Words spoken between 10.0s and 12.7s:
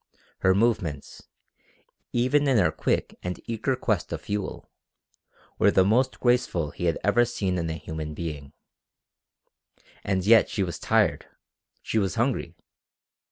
And yet she was tired! She was hungry!